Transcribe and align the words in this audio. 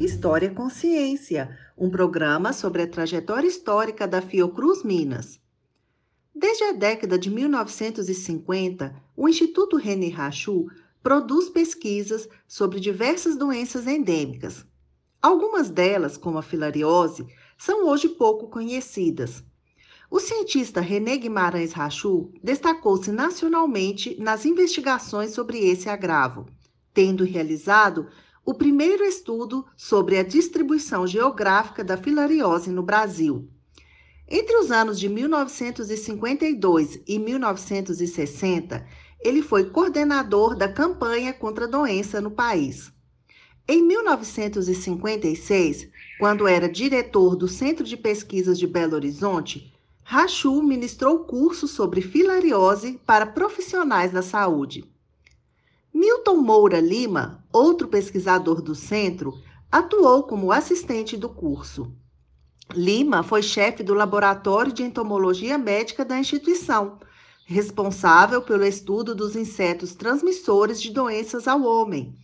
História 0.00 0.50
Consciência, 0.50 1.58
um 1.76 1.90
programa 1.90 2.54
sobre 2.54 2.82
a 2.82 2.86
trajetória 2.86 3.46
histórica 3.46 4.08
da 4.08 4.22
Fiocruz 4.22 4.82
Minas. 4.82 5.38
Desde 6.34 6.64
a 6.64 6.72
década 6.72 7.18
de 7.18 7.28
1950, 7.28 8.94
o 9.14 9.28
Instituto 9.28 9.76
René 9.76 10.08
Rachou 10.08 10.68
produz 11.02 11.50
pesquisas 11.50 12.26
sobre 12.48 12.80
diversas 12.80 13.36
doenças 13.36 13.86
endêmicas. 13.86 14.64
Algumas 15.20 15.68
delas, 15.68 16.16
como 16.16 16.38
a 16.38 16.42
filariose, 16.42 17.26
são 17.58 17.86
hoje 17.88 18.08
pouco 18.08 18.48
conhecidas. 18.48 19.44
O 20.14 20.20
cientista 20.20 20.82
René 20.82 21.16
Guimarães 21.16 21.72
Rachou 21.72 22.30
destacou-se 22.44 23.10
nacionalmente 23.10 24.14
nas 24.20 24.44
investigações 24.44 25.30
sobre 25.30 25.60
esse 25.60 25.88
agravo, 25.88 26.44
tendo 26.92 27.24
realizado 27.24 28.08
o 28.44 28.52
primeiro 28.52 29.04
estudo 29.04 29.64
sobre 29.74 30.18
a 30.18 30.22
distribuição 30.22 31.06
geográfica 31.06 31.82
da 31.82 31.96
filariose 31.96 32.70
no 32.70 32.82
Brasil. 32.82 33.48
Entre 34.28 34.54
os 34.58 34.70
anos 34.70 35.00
de 35.00 35.08
1952 35.08 37.00
e 37.08 37.18
1960, 37.18 38.86
ele 39.18 39.40
foi 39.40 39.70
coordenador 39.70 40.54
da 40.54 40.70
campanha 40.70 41.32
contra 41.32 41.64
a 41.64 41.68
doença 41.68 42.20
no 42.20 42.32
país. 42.32 42.92
Em 43.66 43.82
1956, 43.82 45.88
quando 46.18 46.46
era 46.46 46.68
diretor 46.68 47.34
do 47.34 47.48
Centro 47.48 47.82
de 47.82 47.96
Pesquisas 47.96 48.58
de 48.58 48.66
Belo 48.66 48.94
Horizonte, 48.94 49.72
Rachu 50.04 50.62
ministrou 50.62 51.20
curso 51.20 51.66
sobre 51.66 52.02
filariose 52.02 53.00
para 53.06 53.26
profissionais 53.26 54.12
da 54.12 54.22
saúde. 54.22 54.84
Milton 55.94 56.36
Moura 56.36 56.80
Lima, 56.80 57.44
outro 57.52 57.88
pesquisador 57.88 58.60
do 58.60 58.74
centro, 58.74 59.38
atuou 59.70 60.24
como 60.24 60.52
assistente 60.52 61.16
do 61.16 61.28
curso. 61.28 61.92
Lima 62.74 63.22
foi 63.22 63.42
chefe 63.42 63.82
do 63.82 63.94
Laboratório 63.94 64.72
de 64.72 64.82
Entomologia 64.82 65.56
Médica 65.56 66.04
da 66.04 66.18
instituição, 66.18 66.98
responsável 67.44 68.42
pelo 68.42 68.64
estudo 68.64 69.14
dos 69.14 69.36
insetos 69.36 69.94
transmissores 69.94 70.80
de 70.80 70.90
doenças 70.90 71.46
ao 71.46 71.62
homem, 71.62 72.14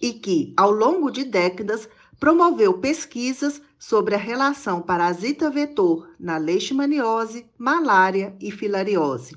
e 0.00 0.12
que, 0.12 0.54
ao 0.56 0.70
longo 0.70 1.10
de 1.10 1.24
décadas, 1.24 1.88
promoveu 2.18 2.78
pesquisas 2.78 3.62
sobre 3.78 4.14
a 4.14 4.18
relação 4.18 4.82
parasita-vetor 4.82 6.08
na 6.18 6.36
leishmaniose, 6.36 7.46
malária 7.56 8.36
e 8.40 8.50
filariose. 8.50 9.36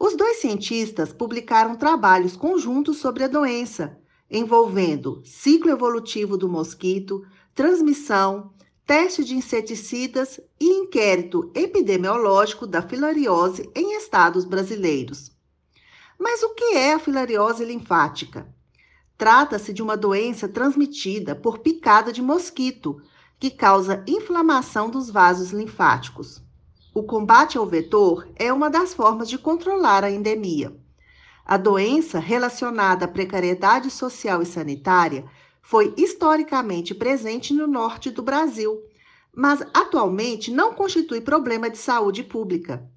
Os 0.00 0.16
dois 0.16 0.38
cientistas 0.38 1.12
publicaram 1.12 1.76
trabalhos 1.76 2.36
conjuntos 2.36 2.98
sobre 2.98 3.24
a 3.24 3.28
doença, 3.28 3.98
envolvendo 4.30 5.20
ciclo 5.24 5.70
evolutivo 5.70 6.36
do 6.36 6.48
mosquito, 6.48 7.26
transmissão, 7.54 8.52
teste 8.86 9.24
de 9.24 9.34
inseticidas 9.34 10.40
e 10.58 10.64
inquérito 10.64 11.50
epidemiológico 11.54 12.66
da 12.66 12.80
filariose 12.80 13.68
em 13.74 13.96
estados 13.96 14.44
brasileiros. 14.44 15.30
Mas 16.18 16.42
o 16.42 16.54
que 16.54 16.76
é 16.76 16.94
a 16.94 16.98
filariose 16.98 17.64
linfática? 17.64 18.46
Trata-se 19.18 19.72
de 19.72 19.82
uma 19.82 19.96
doença 19.96 20.48
transmitida 20.48 21.34
por 21.34 21.58
picada 21.58 22.12
de 22.12 22.22
mosquito, 22.22 23.02
que 23.36 23.50
causa 23.50 24.04
inflamação 24.06 24.88
dos 24.88 25.10
vasos 25.10 25.50
linfáticos. 25.50 26.40
O 26.94 27.02
combate 27.02 27.58
ao 27.58 27.66
vetor 27.66 28.28
é 28.36 28.52
uma 28.52 28.70
das 28.70 28.94
formas 28.94 29.28
de 29.28 29.36
controlar 29.36 30.04
a 30.04 30.10
endemia. 30.10 30.72
A 31.44 31.56
doença 31.56 32.20
relacionada 32.20 33.06
à 33.06 33.08
precariedade 33.08 33.90
social 33.90 34.40
e 34.40 34.46
sanitária 34.46 35.24
foi 35.60 35.92
historicamente 35.96 36.94
presente 36.94 37.52
no 37.52 37.66
norte 37.66 38.12
do 38.12 38.22
Brasil, 38.22 38.80
mas 39.34 39.62
atualmente 39.74 40.52
não 40.52 40.74
constitui 40.74 41.20
problema 41.20 41.68
de 41.68 41.78
saúde 41.78 42.22
pública. 42.22 42.88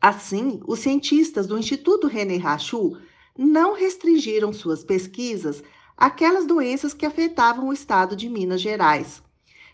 Assim, 0.00 0.60
os 0.66 0.80
cientistas 0.80 1.46
do 1.46 1.56
Instituto 1.56 2.08
René 2.08 2.36
Rachou 2.36 2.96
não 3.36 3.74
restringiram 3.74 4.52
suas 4.52 4.84
pesquisas 4.84 5.62
àquelas 5.96 6.46
doenças 6.46 6.94
que 6.94 7.06
afetavam 7.06 7.68
o 7.68 7.72
estado 7.72 8.14
de 8.14 8.28
Minas 8.28 8.60
Gerais. 8.60 9.22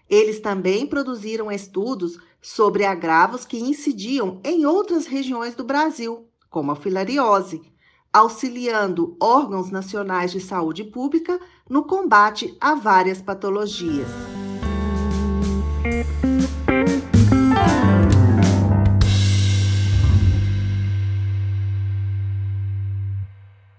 Eles 0.08 0.40
também 0.40 0.86
produziram 0.86 1.52
estudos 1.52 2.18
sobre 2.42 2.84
agravos 2.84 3.44
que 3.44 3.58
incidiam 3.58 4.40
em 4.42 4.64
outras 4.66 5.06
regiões 5.06 5.54
do 5.54 5.62
Brasil, 5.62 6.26
como 6.48 6.72
a 6.72 6.76
filariose, 6.76 7.62
auxiliando 8.12 9.16
órgãos 9.20 9.70
nacionais 9.70 10.32
de 10.32 10.40
saúde 10.40 10.82
pública 10.82 11.38
no 11.68 11.84
combate 11.84 12.56
a 12.60 12.74
várias 12.74 13.22
patologias. 13.22 14.08